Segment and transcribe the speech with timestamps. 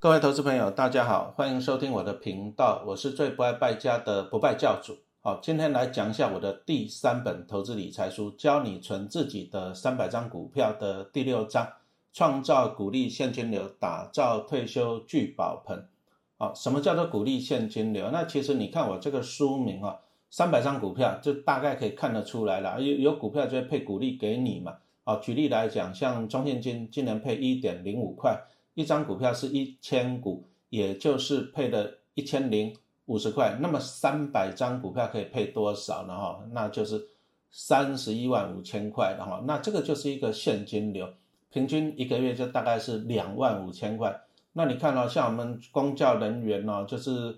[0.00, 4.96] 各位投资朋友，大家好，欢迎收听我的频道，我是最不爱败家的不败教主。
[5.22, 11.66] 好，今天来讲一下我的第三本投资理财书，教你存自己的三百张股票的第六章，
[12.12, 15.88] 创造股利现金流，打造退休聚宝盆。
[16.36, 18.08] 好，什么叫做股利现金流？
[18.12, 19.98] 那其实你看我这个书名啊，
[20.30, 24.76] 三百张股票就大概可以看得出来了，有有股票就会配股利给你嘛。
[25.02, 28.40] 好，举例来讲，像中信金今年配一点零五块。
[28.78, 32.72] 一张股票是一千股，也就是配的一千零
[33.06, 33.58] 五十块。
[33.60, 36.16] 那么三百张股票可以配多少呢？
[36.16, 37.08] 哈，那就是
[37.50, 39.16] 三十一万五千块。
[39.18, 41.12] 然后，那这个就是一个现金流，
[41.50, 44.16] 平均一个月就大概是两万五千块。
[44.52, 47.36] 那你看哦，像我们公教人员哦，就是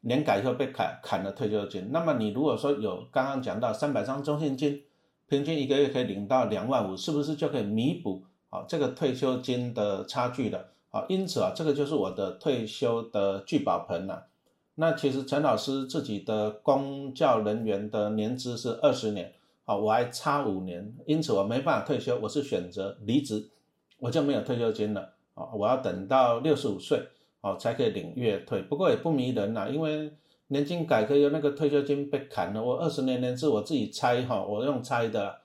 [0.00, 1.88] 年改以后被砍砍了退休金。
[1.92, 4.82] 那么你如果说有刚刚讲到三百张中信金，
[5.28, 10.73] 平均一个月可以领到两万五，是不是就可以弥补啊这个退休金的差距的？
[10.94, 14.28] 啊，因此啊，这个就是我的退休的聚宝盆了。
[14.76, 19.32] 那其实陈老师自己的公教人员的年资是二十年，
[19.64, 23.50] 啊，我还差五年，因此我没办法退休，我是选择离职，
[23.98, 25.14] 我就没有退休金了。
[25.34, 27.02] 啊，我要等到六十五岁，
[27.40, 28.62] 哦，才可以领月退。
[28.62, 30.12] 不过也不迷人呐，因为
[30.46, 35.40] 年金改革有那个退休金被砍了，我二十年年资我自己猜哈，我用猜的。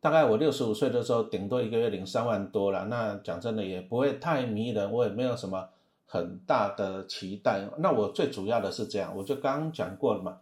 [0.00, 2.86] 大概我六十五岁的时候，顶多一个月领三万多了。
[2.86, 5.68] 那讲真的，也不会太迷人，我也没有什么
[6.06, 7.68] 很大的期待。
[7.76, 10.38] 那我最主要的是这样，我就刚讲过了嘛。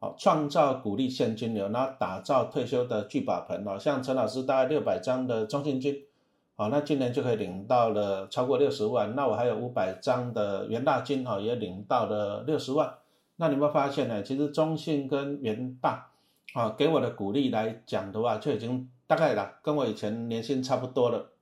[0.00, 3.78] 好，创造股利现金流，然后打造退休的聚宝盆哦。
[3.78, 6.02] 像陈老师大概六百张的中信金，
[6.56, 9.14] 好，那今年就可以领到了超过六十万。
[9.14, 12.92] 那我还有五百张的元大金哦，也领到了六十万。
[13.36, 14.20] 那你们发现呢？
[14.24, 16.10] 其实中信跟元大
[16.54, 18.90] 啊，给我的鼓励来讲的话，就已经。
[19.06, 21.32] 大概啦，跟我以前年薪差不多了。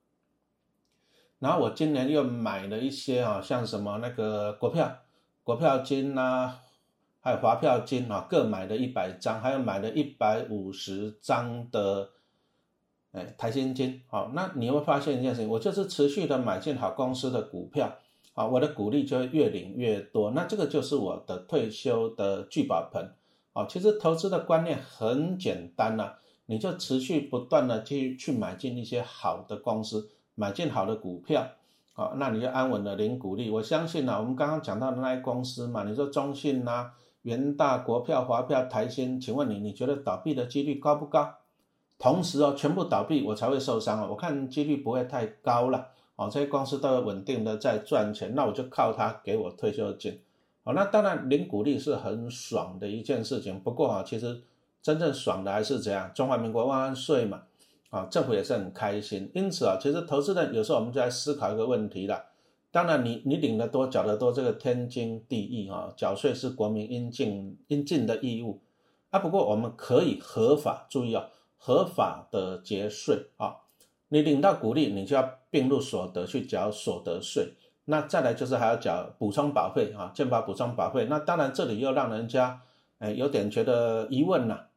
[1.39, 4.99] 然后我今年又买了一些啊，像什么那个国票、
[5.43, 6.55] 国票金呐，
[7.19, 12.11] 还有华票金啊，各买了一百张，还有买了一百五十张的，
[13.11, 14.01] 哎，台新金。
[14.07, 17.97] 好，那你会发现一件事情，我就是持续的买进好公司的股票，
[18.33, 20.31] 啊，我的股利就会越领越多。
[20.31, 23.13] 那这个就是我的退休的聚宝盆。
[23.53, 26.13] 啊，其实投资的观念很简单呐。
[26.47, 31.47] 你就持续不断的去去买进一些好的公司，买进好的股票，
[31.95, 33.49] 啊，那你就安稳的领股利。
[33.49, 36.91] 我相信呢，我们刚刚讲到的那些公司嘛，你说中信呐、
[37.23, 41.33] 元大、国票、华票、台新，请问你，你觉得倒闭的几率高不高？
[41.97, 50.19] 同时哦，全部倒闭我才会受伤啊，我看几率不会太高了，哦，这些公司都有稳定的在赚钱，那我就靠它给我退休金，
[50.63, 54.43] 哦，那当然领股利是很爽的一件事情，不过啊，其实。
[54.85, 56.11] 真正爽的还是怎样？
[56.13, 57.41] 中华民国万万岁嘛！
[57.89, 59.31] 啊，政府也是很开心。
[59.33, 62.23] 因此啊，其实投资人有时候我们就在思考一个问题了。
[62.69, 65.91] 当然，你你领得多，缴得多，这个天经地义啊。
[65.97, 68.61] 缴税是国民应尽应尽的义务
[69.09, 69.17] 啊。
[69.17, 73.55] 不过我们可以合法，注意啊，合法的节税啊。
[74.09, 77.55] 你领到股利，你就要并入所得去缴所得税。
[77.85, 81.07] 那再来就是还要缴补充保费啊，健保补充保费。
[81.09, 82.61] 那当然这里又让人家
[82.99, 84.67] 哎有点觉得疑问了。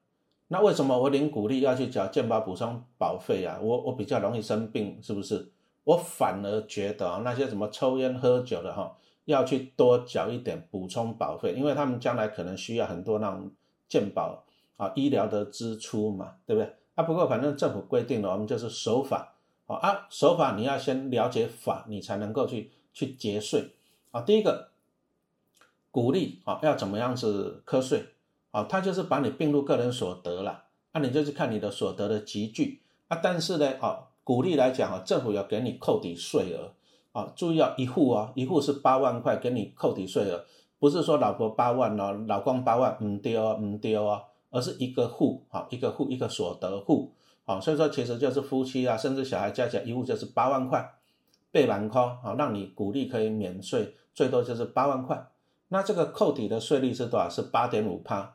[0.48, 3.59] 那为什么我领鼓励要去缴健保补充保费啊？
[3.60, 5.50] 我我比较容易生病，是不是？
[5.84, 13.50] 我反而觉得啊，那些什么抽烟喝酒的哈，要去多缴一点补充保费，因为他们将来可能需要很多那种
[13.88, 14.42] 健保
[14.76, 16.75] 啊医疗的支出嘛，对不对？
[16.94, 19.34] 啊，不过反正政府规定了，我们就是守法
[19.66, 23.70] 啊啊，守法你要先了解法，你才能够去去节税
[24.10, 24.22] 啊。
[24.22, 24.69] 第一个，
[25.91, 28.04] 鼓励啊要怎么样子课税？
[28.58, 33.20] 啊，他就是把你并入个人所得了，那你就去看你的所得的集聚啊。
[33.22, 36.72] 但是呢，哦，鼓励来讲啊，政府要给你扣抵税额
[37.12, 37.32] 啊。
[37.36, 40.44] 注意啊，一户啊，一户是八万块，给你扣抵税额，
[40.80, 47.12] 不是说老婆八万哦，老公八万，唔丢啊，唔丢啊，而是一个户啊，一个户一个所得户
[47.44, 47.60] 啊。
[47.60, 50.94] 所以说，其实就是夫妻啊，甚至小孩加起来一户就是八万块，
[51.52, 55.28] 背完扣啊，让你鼓励可以免税，最多就是八万块。
[55.69, 57.28] 那这个扣抵的税率是多少？
[57.28, 58.34] 是八点五趴。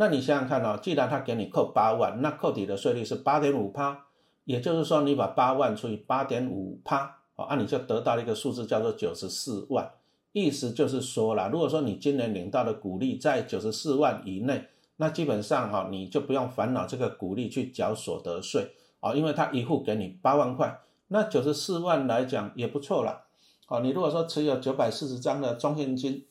[0.00, 4.04] 那你想想看哦，既然他给你扣八万，那扣抵的税率是八点五趴，
[4.44, 9.90] 也就是说你把八万除以八点五趴，哦，那你就得到了一个数字叫做九十四万。
[10.30, 14.68] 意思就是说了，如果说你今年领到的股利在九十四万以内，
[14.98, 18.70] 那基本上哈你就不用烦恼这个股利去缴所得税
[19.00, 20.78] 哦，因为他一户给你八万块，
[21.08, 23.24] 那九十四万来讲也不错啦。
[23.66, 26.24] 哦，你如果说持有九百四十张的中现金。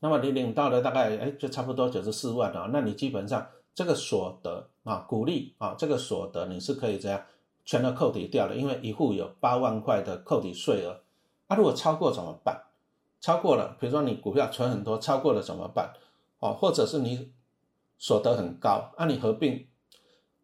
[0.00, 2.70] 那么你领到的大概哎，就差不多九十四万啊。
[2.72, 7.22] 那你基本上这个所得啊，股利啊，这个所得你是可以这样
[7.64, 11.00] 全都扣抵掉的，因为一户有八万块的扣抵税额
[11.48, 12.62] 啊，如果超过怎么办？
[13.20, 15.92] 超过了，比如说你股票存很多，超过了怎么办？
[16.38, 17.32] 哦，或者是你
[17.98, 19.66] 所得很高，那你合并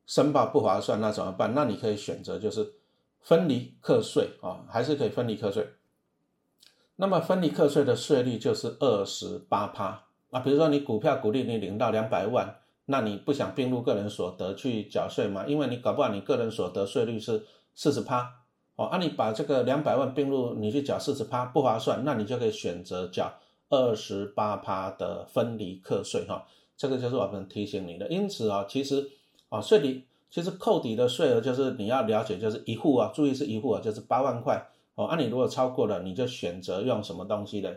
[0.07, 1.55] 申报不划算，那怎么办？
[1.55, 2.75] 那你可以选择就是
[3.21, 5.65] 分离课税啊，还是可以分离课税。
[6.97, 10.41] 那么分离课税的税率就是二十八趴啊。
[10.41, 12.57] 比如说你股票股利你领到两百万，
[12.87, 15.45] 那你不想并入个人所得去缴税嘛？
[15.47, 17.45] 因为你搞不好你个人所得税率是
[17.75, 18.31] 四十趴
[18.77, 23.33] 哦，啊你把这个两百万并入你去缴四十趴不划算，那你就可以选择缴
[23.71, 26.47] 二十八趴的分离课税哈。
[26.77, 28.07] 这个就是我们提醒你的。
[28.09, 29.11] 因此啊，其实
[29.49, 34.65] 啊税率其实扣抵的税额就是你要了解，就是一户啊，注意是一户啊，就是八万块。
[34.95, 37.71] 哦，那你如果超过了，你就选择用什么东西呢？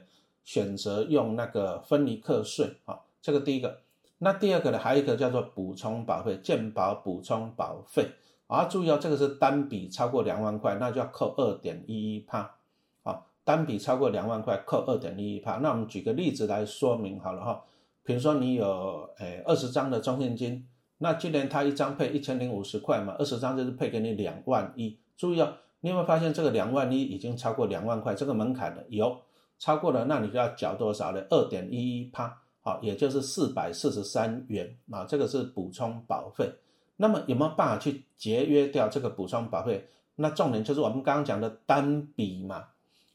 [0.44, 3.80] 选择用那个分离课税啊，这个第一个。
[4.19, 8.08] 那第二个呢，还有一个叫做补充保费，健保补充保费
[8.48, 12.56] 啊，注意哦，这个是单笔超过两万块，那就要扣二点一一帕。
[13.04, 15.58] 啊，单笔超过两万块扣二点一一帕。
[15.58, 17.63] 那我们举个例子来说明好了哈，
[18.04, 20.66] 比如说你有诶二十张的中现金，
[21.00, 24.98] 那今年他一张配一千零五十块嘛，二十张就是配给你两万一。
[25.18, 25.54] 注意哦。
[25.81, 28.83] 你有没有发现这个两万一已经超过两万块这个门槛了？
[28.89, 29.15] 有
[29.59, 31.24] 超过了，那你就要缴多少呢？
[31.29, 35.06] 二点一一趴，好，也就是四百四十三元啊。
[35.06, 36.51] 这个是补充保费。
[36.97, 39.88] 那么有没有办法去节约掉这个补充保费？
[40.15, 42.65] 那重点就是我们刚刚讲的单笔嘛。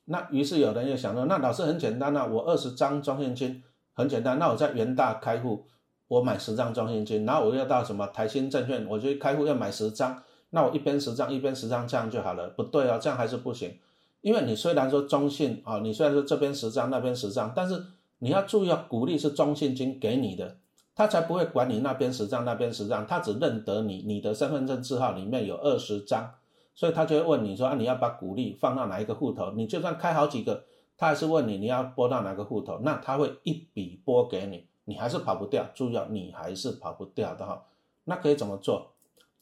[0.04, 3.62] 那于是有人又想说，那老师很简单啊，我二十张装现金
[3.92, 5.66] 很简单，那我在元大开户，
[6.08, 10.22] 我买十张装现金，然后我要到什么台新证券，我就开户要买十张。
[10.54, 13.74] 那我一边十张一边十张这样就好了，不对哦，这样还是不行，
[14.20, 17.82] 因为你虽然说中信啊，你虽然说这边十张那边十张，但是
[18.18, 20.58] 你要注意啊，鼓励是中信金给你的，
[20.94, 26.34] 他才不会管你那边十张那边十张，他只认得你你的身份证字号里面有二十张，
[26.74, 29.52] 所以他就会问你说啊，你要把鼓励放到哪一个户头？
[29.52, 30.64] 你就算开好几个，
[30.98, 37.64] 他还是问你你要拨到哪个户头，那他会一笔拨给你，你还是跑不掉，注意啊，你还是跑不掉的哈，
[38.04, 38.92] 那可以怎么做？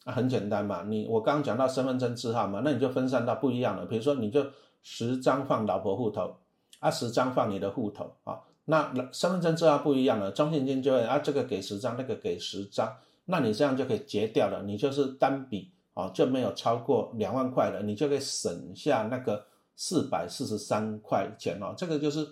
[0.03, 4.43] 啊，很简单嘛，你我刚刚讲到身份证字号嘛，那你就分散到不一样的，比如说你就
[4.81, 6.37] 十张放老婆户头，
[6.79, 12.95] 啊十张放你的户头啊，那身份证字号不一样了，中信金就会啊这个给十张，那个给十张，
[13.25, 19.45] 那你这样就可以结掉了，你就是单笔啊就没有超过两万块了，你就可以省下那个
[19.75, 22.27] 四百四十三块钱哦，这个就是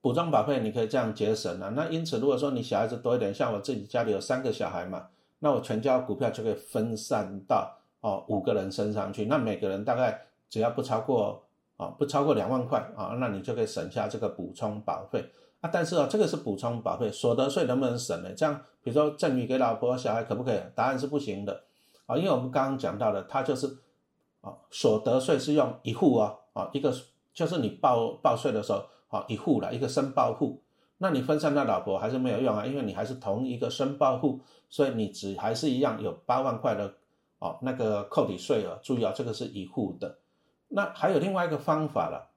[0.00, 1.68] 补充保费，你可以这样节省了。
[1.72, 5.08] 那因此如果说你小孩子多一点，像我自己家里有三个小孩嘛。
[5.44, 10.16] 那我全家股票就可以分散到哦五个人身上去，那每个人大概
[10.48, 11.42] 只要不超过
[11.76, 15.28] 啊不超过两万块啊，那你就可以省下这个补充保费
[15.60, 15.68] 啊。
[15.72, 18.32] 但是啊，这个是补充保费，所得税能不能省呢？
[18.36, 20.60] 这样比如说赠与给老婆小孩可不可以？
[20.76, 21.64] 答案是不行的
[22.06, 23.66] 啊，因为我们刚刚讲到的，它就是
[24.42, 26.94] 啊所得税是用一户啊啊一个
[27.34, 30.61] 就是你报报税的时候啊一户了一个申报户。
[31.02, 34.38] 那你分散到老婆还是没有用啊，因为你还是同一个申报户，
[34.70, 36.94] 所以你只还是一样有八万块的
[37.40, 38.78] 哦那个扣抵税额。
[38.84, 40.18] 注意啊，这个是一户的。
[40.68, 42.30] 那还有另外一个方法了，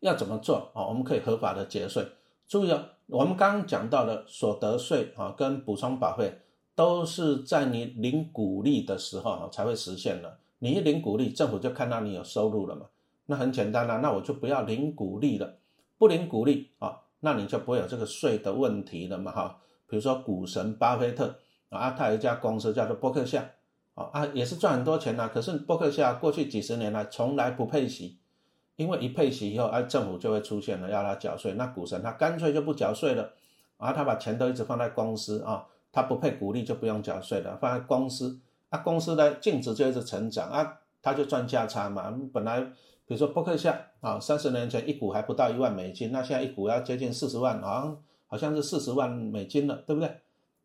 [0.00, 0.84] 要怎么做啊？
[0.86, 2.06] 我们可以合法的节税。
[2.46, 6.40] 注意啊，我们刚刚讲到的所得税啊跟补充保费
[6.74, 10.36] 都是在你领股利的时候啊才会实现的。
[10.58, 12.86] 你一领股利，政府就看到你有收入了嘛。
[13.24, 15.54] 那很简单啦，那我就不要领股利了，
[15.96, 17.00] 不领股利啊。
[17.20, 19.58] 那你就不会有这个税的问题了嘛，哈，
[19.88, 21.34] 比如说股神巴菲特
[21.68, 23.50] 啊，他有一家公司叫做伯克夏，
[23.94, 28.18] 啊啊也是赚很多钱呐，可是伯克夏过去几十年来从来不配息，
[28.76, 33.32] 因为一配息以后，哎政府就会出现了要他缴税，那股神他干脆就不缴税了，
[33.78, 42.70] 啊他把钱都一直放在公司啊，他不配股利就不用缴税了，放在公司，啊公司的净值就一直成长啊，他就赚价差嘛，本来。
[43.08, 50.14] 比如说伯克夏啊，三十年前一股还不到一万美金，那现在一股要接近四十万，好像好像是四十万美金了，对不对？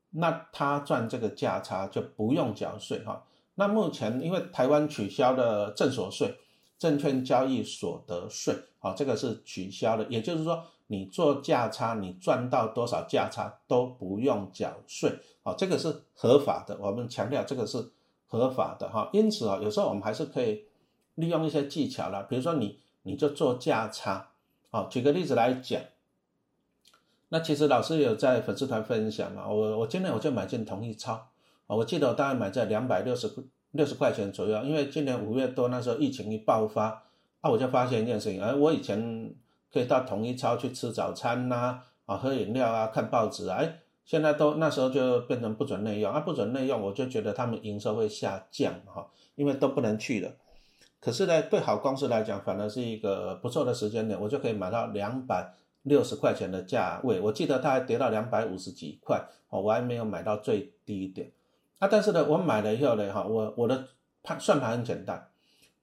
[0.09, 3.23] 那他赚这个价差就不用缴税哈。
[3.55, 6.35] 那目前因为台湾取消了证所税、
[6.77, 16.77] 证券交易所得税，啊，这个是取消的，也就是说你做价差，你赚到多少价差都不用缴税，啊，这个是合法的。
[16.81, 17.89] 我们强调这个是
[18.27, 19.09] 合法的哈。
[19.13, 20.65] 因此啊，有时候我们还是可以。
[21.15, 24.29] 利用一些技巧了，比如说你你就做价差，
[24.71, 25.81] 哦，举个例子来讲，
[27.29, 31.13] 那其实老师有在粉丝团分享嘛，我我今年我就买进同一超，
[31.67, 33.31] 啊，我记得我大概买在两百六十
[33.71, 37.03] 六十块钱左右，因为今年五月多那时候疫情一爆发，
[37.41, 39.33] 啊，我就发现一件事情，哎，我以前
[39.71, 50.31] 可以到同一超去吃早餐呐，啊，喝饮料啊，看报纸啊，哎，现在都那时候就变成不准内用，啊，不准内用，我就觉得他们营收会下降哈，因为都不能去了。
[51.03, 57.19] 可是呢，对好公司来讲，反而是一个不错的时间点，我就可以买到两百六十块钱的价位。
[57.19, 61.29] 我记得它还跌到两百五十几块，哦，我还没有买到最低点。
[61.79, 63.85] 啊，但是呢，我买了以后呢，哈，我我的
[64.23, 65.27] 判算盘很简单，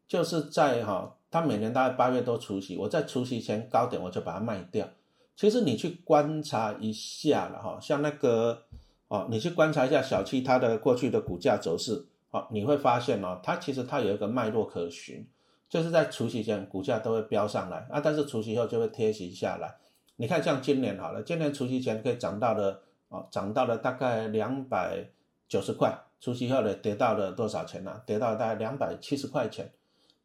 [0.08, 4.88] 就是在哈，它每年大概八月都除息，我在除息前高点我就把它卖掉。
[5.36, 8.62] 其实你去观察一下了哈，像那个
[9.08, 15.26] 哦，你去观察一下小七它的过去的股价走势，好，你会发现哦，它其实它有一个脉络可循，
[15.68, 19.74] 就是在除夕前股价都会飙上来啊，但是除夕后就会贴息下来。
[20.16, 25.08] 你看像今年好了，今年除夕前可以涨到了哦，涨到了大概两百
[25.48, 28.00] 九十块，除夕后呢跌到了多少钱呢？
[28.06, 29.72] 跌到了大概两百七十块钱。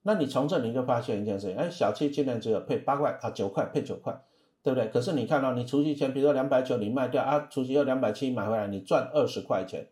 [0.03, 4.21] 那你从这你就发现一件事情，哎，小七今年只有配八块啊，九块配九块。
[4.62, 4.89] 对不对？
[4.89, 9.88] 可是你看到你除夕前，比如说两百九你卖掉啊，除夕后两百七买回来，你赚二十块钱。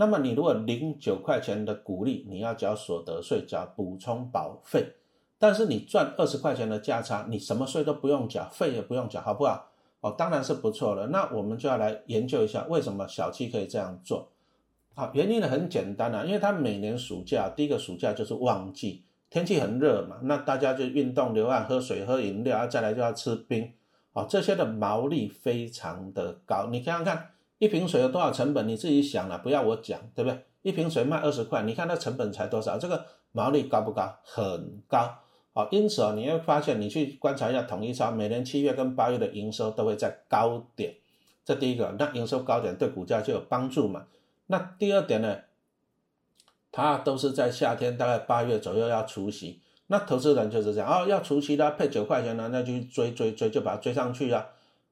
[0.00, 4.94] 那么你如果零九块钱的股利，你要交所得税，交补充保费。
[5.38, 9.68] 但是你赚二十块钱的价差，你什么税都不用缴，费也不用缴，好不好？
[10.00, 11.08] 哦，当然是不错的。
[11.08, 14.30] 那我们就要来研究一下，为什么小七可以这样做？
[14.94, 23.70] 好，原因呢很简单啊，因为他每年暑假第一个暑假就是旺季，天气很热嘛，那大家就运动、流汗、喝水、喝饮料，啊，再来就要吃冰。
[24.14, 30.40] 啊，这些的毛利非常的高，你看看一瓶水有多少成本，你自己想了，不要我讲，对不对？
[30.62, 34.16] 一瓶水卖二十块，你看那成本才多少，这个毛利高不高？
[34.24, 35.18] 很高。
[35.52, 40.94] 啊，因此啊，你会发现，你去观察一下统一超，每年七月跟八月的营收都会在高点，
[41.44, 44.06] 这第一个，那营收高点对股价就有帮助嘛。
[44.46, 45.36] 那第二点呢，
[46.72, 49.60] 它都是在夏天，大概八月左右要除息。
[49.88, 54.46] 那投资人就是这样哦，要除息的配九块钱呢，那就追追追，就把它追上去啊。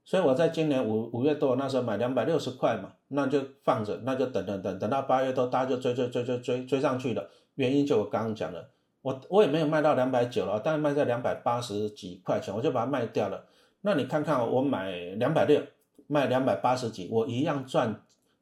[0.08, 7.28] 所以我在今年五五月多那时候买两百六十块嘛，那就放着，那就等等等等到八月多，大家就追追追追追追上去了。
[7.56, 8.70] 原因就我刚刚讲的，
[9.02, 13.44] 我我也没有卖到两百九了，但是卖在两百八十几块钱，我就把它卖掉了。
[13.82, 15.60] 那你看看我买两百六，
[16.06, 17.90] 卖两百八十几，我一样赚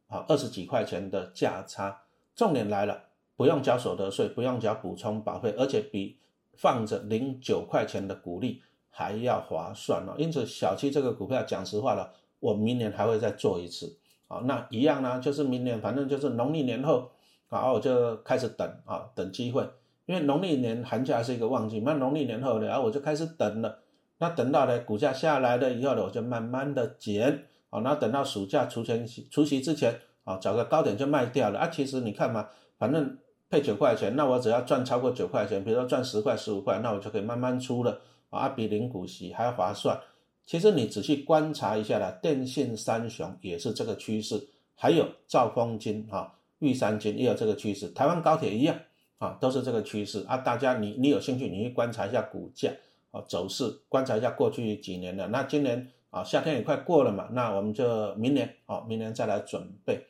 [0.06, 2.02] 啊二十几块钱的价差。
[2.36, 3.02] 重点来了，
[3.36, 6.20] 不用交所得税，不用交补充保费，而且比。
[6.58, 8.62] 放着零九块钱的股利
[8.98, 12.10] 还要划算哦，因此小七这个股票讲实话了，
[12.40, 13.94] 我明年还会再做一次
[14.26, 14.40] 啊。
[14.44, 17.10] 那一样呢，就是明年反正就是农历年后，
[17.50, 19.68] 然后我就开始等啊，等机会，
[20.06, 23.80] 因为农历年寒假是一个旺季，那农历年后呢，然后我就开始等了。
[24.16, 31.68] 那等到呢股价下来了以后呢，我就慢慢的减啊，然后等到暑假除前除夕之前啊，找个高点就卖掉了啊。
[31.68, 32.48] 其实你看嘛，
[32.78, 33.18] 反正。
[33.48, 38.00] 配九块钱，那我只要赚超过九块钱，比如说赚十块、十五块，那我就可以慢慢出了
[38.30, 39.98] 啊，比零股息还划算。
[40.44, 48.78] 其实你仔细观察一下啦，电信三雄也是这个趋势，还有兆丰金哈、玉山金也有这个趋势，台湾高铁一样
[49.18, 50.36] 啊，都是这个趋势啊。
[50.36, 52.70] 大家你你有兴趣，你去观察一下股价
[53.10, 55.26] 啊走势，观察一下过去几年的。
[55.28, 60.06] 那今年啊夏天也快过了嘛，那我们就明年啊明年再来准备。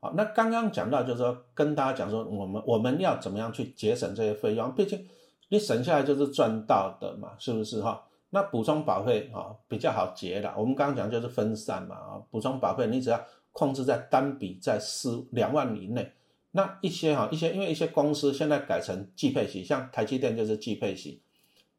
[0.00, 4.74] 好，那刚刚讲到就是说，跟大家讲说，我们我们要怎么样去节省这些费用？
[4.74, 5.06] 毕竟
[5.50, 8.02] 你省下来就是赚到的嘛，是不是哈？
[8.30, 10.50] 那补充保费啊比较好结的。
[10.56, 16.10] 我们刚刚讲就是分散嘛啊，补充保费你只要控制在单笔在四两万以内。
[16.52, 21.20] 那一些哈一些，因为一些公司现在改成季配息，像台积电就是季配息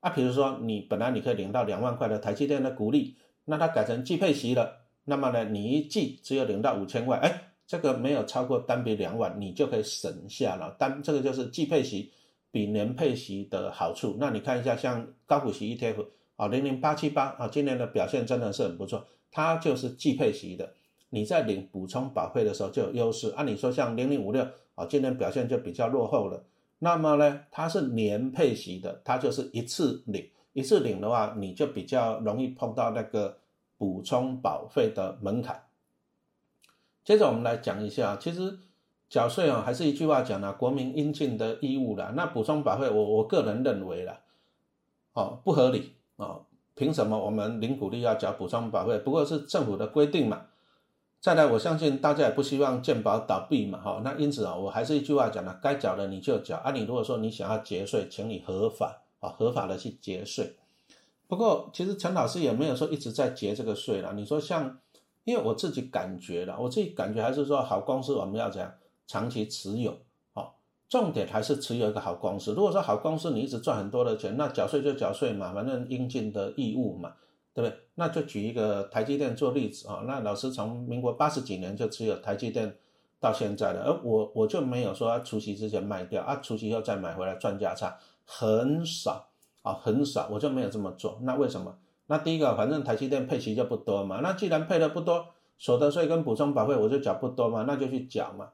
[0.01, 0.11] 啊。
[0.11, 7.47] 比如说你本来你可以领到两万块的台积电的股利，那它改成季配息了，那么呢你一季只有领到五千块，哎。
[7.67, 10.75] 这个没有超过单笔两万，你就可以省下了。
[10.77, 12.11] 单这个就是季配息
[12.51, 14.17] 比年配息的好处。
[14.19, 16.05] 那你看一下，像高股息 ETF
[16.35, 19.07] 啊，零零八七八啊，今年的表现真的是很不错。
[19.31, 20.73] 它就是季配息的，
[21.09, 23.29] 你在领补充保费的时候就有优势。
[23.31, 26.43] 按理说像零零五六啊，今年表现就比较落后了。
[26.79, 33.37] 那么呢，它是年配息的，它就是一次领，一次领的话，你就比较容易碰到那个
[33.77, 35.63] 补充保费的门槛。
[37.03, 38.59] 接着我们来讲一下，其实
[39.11, 42.13] 缴税啊，还是一句话讲呢，国民应尽的义务啦。
[42.15, 44.21] 那补充保费，我我个人认为啦，
[45.11, 48.97] 哦，不合理哦，凭什么我们零股利要缴补充保费？
[48.99, 50.43] 不过是政府的规定嘛。
[51.19, 54.01] 再来，我相信大家也不希望健保倒闭嘛，哈。
[54.01, 56.71] 那因此啊，我还是一句话讲呢，该缴的你就缴啊。
[56.71, 60.55] 你如果说你想要节税，请你合法啊，合法的去节税。
[61.27, 64.13] 不过其实陈老师也没有说一直在节这个税了。
[64.13, 64.77] 你说像。
[65.23, 68.73] 因为我自己感觉了，我自己感觉还是说好公司我们要怎样
[69.07, 69.97] 长期持有，
[70.33, 70.51] 哦，
[70.89, 72.53] 重点还是持有一个好公司。
[72.53, 77.13] 如果说好公司你一直赚很多的钱，那缴税就缴税嘛，反正应尽的义务嘛，
[77.53, 77.77] 对不对？
[77.95, 82.75] 那就举一个台积电做例子啊，那老师从民国八十几年就持有台积电
[83.19, 89.27] 到现在了，而我我就没有说除夕之前卖掉啊，除夕后再买回来赚价差，很少
[89.61, 91.19] 啊，很少，我就没有这么做。
[91.21, 91.77] 那为什么？
[92.07, 95.27] 那第一个，反正台积电配息就不多嘛，那既然配的不多，
[95.57, 98.49] 所得税跟补充保费我就缴不多嘛，那就去缴嘛。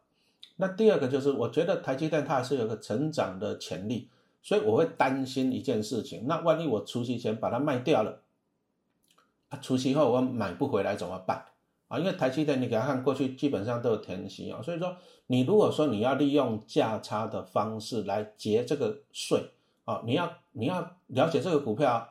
[0.58, 4.10] 那第二个就是，我觉得台积电它还是有个成长的潜力，
[4.42, 8.22] 所以我会担心一件事情，那万一我除夕前把它卖掉了，
[9.50, 11.46] 啊，除夕后我买不回来怎么办？
[11.88, 14.98] 啊，因为台积电你给他看过去基本上都有填息啊，所以说
[15.28, 19.52] 你如果说你要利用价差的方式来结这个税
[19.86, 22.10] 啊，你要你要了解这个股票。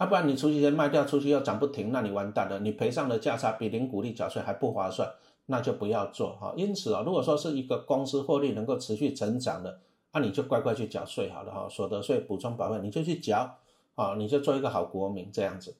[0.00, 5.12] 要不然你除夕前卖掉，除夕又涨不停，那你完蛋了，你赔上的价差比零股利缴税还不划算，
[5.50, 6.52] 那就不要做哈。
[6.56, 9.80] 因此啊，如果说是一个公司获利能够持续成长的，
[10.12, 13.56] 那你就乖乖去缴税好了哈，所得税、补充保费你就去缴
[13.94, 15.76] 啊，你就做一个好国民这样子。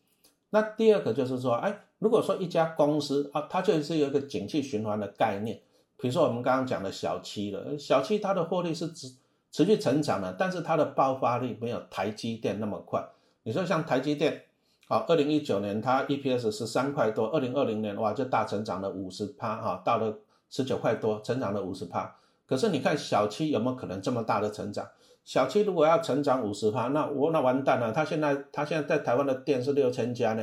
[0.51, 5.61] 那第二个就是说，哎，如果说一家公司啊，它就是有一个景气循环的概念，
[5.99, 9.15] 比如说我们刚刚讲的小七了，小七它的获利是持
[9.51, 13.07] 持续成长的，但是它的爆发力没有台积电那么快。
[13.43, 14.45] 你说像台积电，
[14.91, 20.17] 好，二零一九年它 EPS 十三块多，二零二零年哇就大成长了五十趴哈，到了
[20.49, 22.17] 十九块多，成长了五十趴。
[22.47, 24.89] 可是你看小七有没有可能这么大的成长？
[25.27, 27.93] 小七如果要成长五十趴，那我那完蛋了。
[27.93, 30.43] 他现在他现在在台湾的店是六千家呢，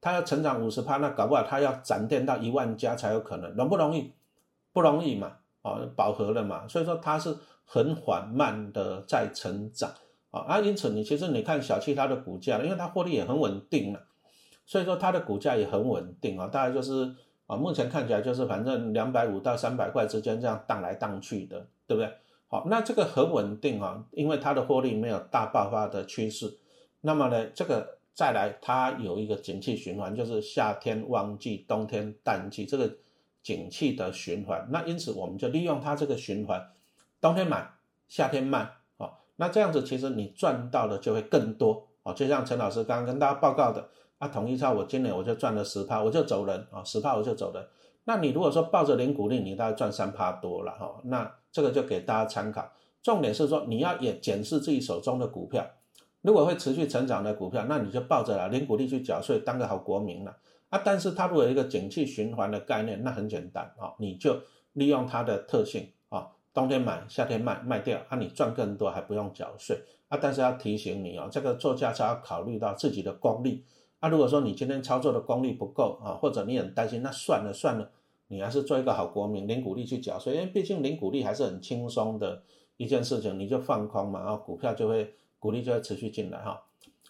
[0.00, 4.14] 他要成长五十趴，那搞不好他要展店到一万家才有可能，容不容易？
[4.72, 9.90] 不容易嘛，哦，饱和了嘛，所以说它是很缓慢的在成长。
[10.32, 14.00] 啊，啊，因此你其实你看小七它的股价，因为它获利也很稳定了，
[14.66, 17.14] 所以说它的股价也很稳定啊，大概就是
[17.46, 22.10] 啊，目前看起来就是反正两百五到三百块之间这样荡来荡去的，对不对？
[22.48, 26.58] 好，那这个很稳定啊，因为它的获利没有大爆发的趋势，
[27.02, 32.90] 那么呢，这个再来它有一个景气循环，就是夏天旺季，冬天淡季，这个
[33.42, 36.70] 景气的循环，那因此我们就利用它这个循环，
[37.20, 37.70] 冬天买，
[38.08, 38.70] 夏天卖。
[39.36, 42.12] 那这样子，其实你赚到的就会更多哦。
[42.12, 47.66] 就像陈老师刚刚跟大家报告的，啊，统一超我今年我就赚了十趴，我就走人啊，十趴我就走人。
[48.04, 51.00] 那你如果说抱着零股利，你大概赚三趴多了哈。
[51.04, 52.70] 那这个就给大家参考。
[53.02, 55.66] 重点是说，你要也检视自己手中的股票，
[56.20, 60.36] 如果会持续成长的股票，那你就抱着了零股利去缴税，当个好国民了
[60.68, 60.80] 啊。
[60.84, 64.40] 但是它如果有一个景气循环的概念，那很简单啊，你就
[64.74, 65.88] 利用它的特性。
[66.54, 70.18] 冬天买，夏天卖，卖掉啊，你赚更多还不用缴税啊。
[70.20, 73.64] 但是要提醒你哦，这个做价差要考虑到自己的功力
[74.00, 74.08] 啊。
[74.10, 77.90] 如果说你今天操作的功力不够啊，或者你很担心，那算了算了，
[78.28, 82.42] 你还是做一个好国民，零股利去缴税，因为毕竟零股利还是很轻松的
[82.76, 86.62] 一件事情，你就放空嘛，然后股票就会股利就会持续进来哈。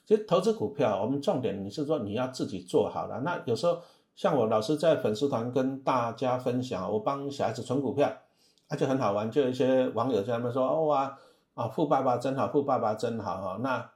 [0.07, 3.21] 其实投资股票，我们重点你是说你要自己做好了。
[3.25, 3.81] 那有时候
[4.15, 8.13] 像我老师在粉丝团跟大家分享，我帮小孩子存股票。
[8.73, 11.19] 那就很好玩，就有一些网友在那边说：“哦哇，
[11.53, 13.91] 啊富爸爸真好，富爸爸真好哈。”那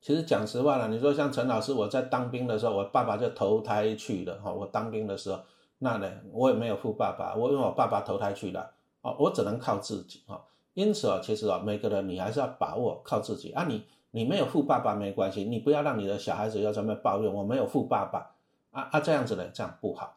[0.00, 4.52] 其实讲实话了，你说像陈老师，我在当兵的时候，我爸爸就投胎去了哈。
[4.52, 5.40] 我当兵的时候，
[5.78, 10.40] 那呢我也没有富爸爸，我因为我爸爸投胎去了，哦，我只能靠自己哈。
[10.74, 13.64] 因此啊，其实啊，每个人你还是要把握靠自己啊。
[13.66, 18.30] 你你没有富爸爸没关系，你不要让你的小孩子要这么抱怨，我没有富爸爸
[18.70, 20.14] 啊啊这样子呢，这样不好。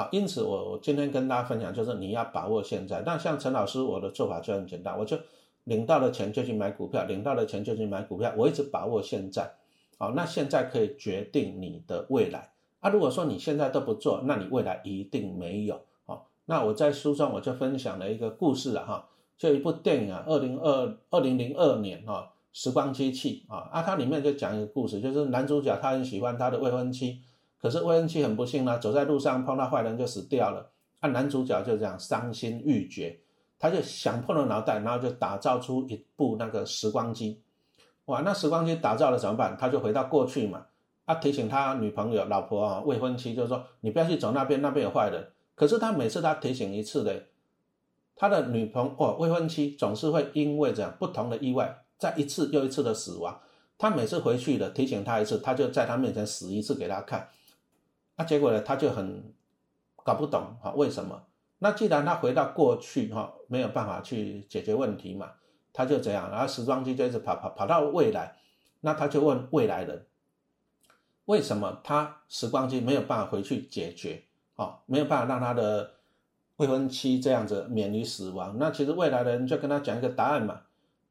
[0.00, 3.02] 啊，因此我我今天跟大家分享，就是你要把握现在。
[3.04, 5.18] 那像陈老师，我的做法就很简单，我就
[5.64, 9.52] 领到了钱就去买股票，领到了钱就去买股票，我一直把握现在。
[9.98, 12.50] 好，那现在可以决定你的未来。
[12.80, 15.78] 啊，如果说你现在都不做，那你未来一定没有。
[16.06, 27.20] 好，那我在书中我就分享了一个故事了哈，就一部电影啊，二零二二零零二年哈，时光机器啊，啊，它里面就讲一个故事，就是男主角他很喜欢他的未婚妻。
[27.60, 30.70] 可是未婚妻很不幸呢，走在路上碰到坏人就死掉了。
[31.00, 33.20] 啊，男主角就这样伤心欲绝，
[33.58, 37.42] 他就想破了脑袋，然后就打造出一部那个时光机。
[38.06, 39.56] 哇，那时光机打造了怎么办？
[39.58, 40.66] 他就回到过去嘛。
[41.06, 45.26] 他提醒他女朋友、老婆啊，未婚妻就是说，你不要去走那边，那边有坏人。
[45.54, 47.24] 可是他每次他提醒一次的，
[48.14, 53.40] 他的女朋友、未婚妻总是会因为这样不同的意外，在一次又一次的死亡。
[53.78, 57.28] 他每次回去的提醒他一次，他就在他面前死一次给他看。
[58.20, 58.60] 那结果呢？
[58.60, 59.32] 他就很
[60.04, 61.22] 搞不懂哈，为什么？
[61.60, 65.30] 那既然他回到过去哈，没有办法去解决问题嘛，
[65.72, 68.36] 他就这样，然后时光机就一直跑跑跑到未来，
[68.82, 70.04] 那他就问未来人，
[71.24, 74.22] 为什么他时光机没有办法回去解决？
[74.56, 75.92] 哦，没有办法让他的
[76.56, 78.58] 未婚妻这样子免于死亡？
[78.58, 80.60] 那其实未来人就跟他讲一个答案嘛，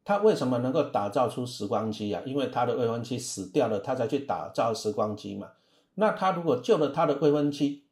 [0.05, 2.21] 他为什么能够打造出时光机啊？
[2.27, 5.49] 因为他的未婚妻死掉了，他才去打造时光机嘛。
[5.99, 7.83] 那他如果救了他的未婚妻，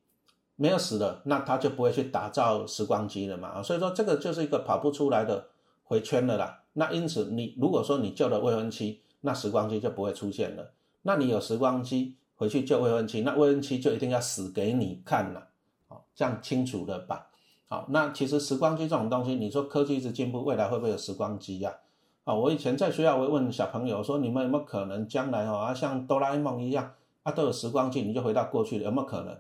[0.56, 3.62] 没有死了，那他就不会去打造时光机了嘛。
[3.62, 5.48] 所以说这个就是一个跑不出来的
[5.84, 6.64] 回圈了啦。
[6.74, 10.72] 那因此你如果说你救了未婚妻，那时光机就不会出现了。
[11.02, 15.50] 那你有时光机回去救未婚妻，那未婚妻就一定要死给你看了。
[15.90, 17.28] 好，这样清楚了吧？
[17.68, 21.76] 好，那其实时光机这种东西，你说科技一直进步，未来会不会有时光机呀？
[22.24, 26.94] 啊，我以前在学校会问小朋友说，你们有没有可能将来哦啊，像哆啦 A 梦一样
[27.28, 29.38] 啊，都有时光机，你就回到过去了，有没有可能？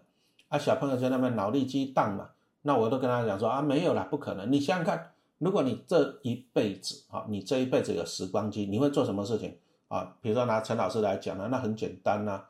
[0.50, 2.32] 啊，小朋友在那边脑力激荡嘛，
[2.64, 4.52] 那我都跟他讲说啊，没有啦，不可能。
[4.52, 9.56] 你想想看，如果你这一辈子啊，你这一辈子有时光机，你会做什么事情
[9.88, 10.16] 啊？
[10.22, 12.42] 比如说拿陈老师来讲呢，那很简单呐，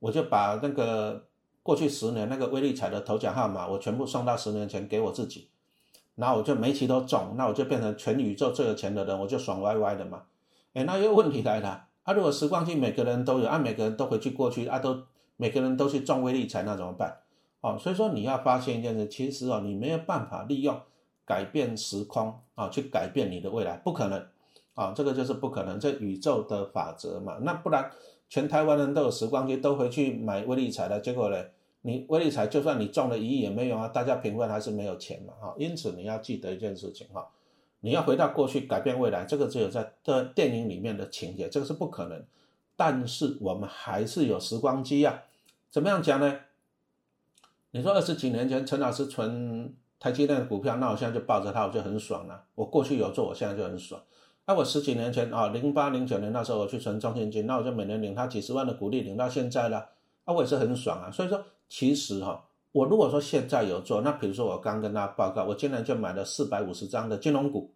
[0.00, 1.24] 我就把那个。
[1.62, 5.50] 过去十年那个威力彩的头奖号码，我全部送到十年前给我自己，
[6.14, 10.22] 然后我就每期都中，那我就变成全宇宙最有钱的人，我就爽歪歪的嘛。
[10.72, 15.00] 哎，那又问题来了，啊，如果时光机每个人都有，啊，每个人都回去过去，啊，都
[15.36, 17.18] 每个人都去中微力彩，那怎么办？
[17.60, 20.80] 哦，所以说你要发现一件事，其实哦，你没有办法利用
[21.24, 24.26] 改变时空啊，去改变你的未来，不可能
[24.74, 27.38] 啊，这个就是不可能，这宇宙的法则嘛。
[27.42, 27.90] 那不然。
[28.32, 31.36] 全台湾人都有时光机，都回去买微力彩了，结果呢，
[31.80, 37.26] 你微力彩就算你中了一亿也没用啊，大家平分还是没有钱嘛，哈，因此你要记得一件事情哈，
[37.80, 42.24] 你要回到过去改变未来，这个只有在的电影里面的情节，这个是不可能。
[42.76, 45.22] 但是我们还是有时光机呀，
[45.70, 46.40] 怎么样讲呢？
[47.72, 52.44] 你说二十几年前陈老师存台积电的股票，那我现在就抱着它，我就很爽了。
[52.54, 54.02] 我过去有做，我现在就很爽。
[54.46, 59.90] 那我十几年前啊，零八零九年那时候我去存中信金，那我就每年领他几十万的股利，领到现在了，
[60.24, 61.10] 啊，我也是很爽啊。
[61.10, 67.72] 所以说，其实哈，我如果说现在有做，那比如说我刚跟大家报告，我今年就买了四百五十张的金融股，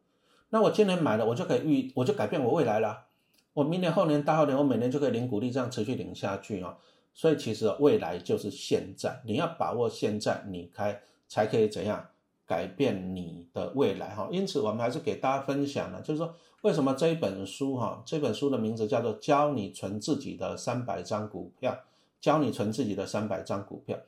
[0.50, 3.04] 那我今年买了，我就可以预，我就改变我未来了。
[3.52, 6.76] 我明年、后年、大后年，我每年就可以领股利，这样持续领下去啊。
[7.12, 12.06] 所以其实未来就是现在，你要把握现在，你开才可以怎样？
[12.46, 21.74] 改变你的未来哈，因此我们还是给大家分享呢，就是说为什么这一本书哈，这本书的名字叫做教你存自己的三百张股票，
[22.20, 23.98] 教你存自己的三百张股票，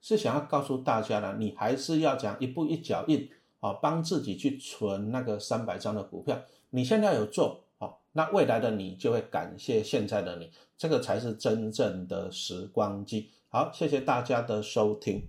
[0.00, 3.28] 是想要告诉大家呢，你还是要讲一步一脚印
[3.60, 6.40] 啊，帮自己去存那个三百张的股票。
[6.70, 13.30] 你现在有做好，那未来的你就会感谢现在的你，这个才是真正的时光机。
[13.48, 15.28] 好，谢谢大家的收听。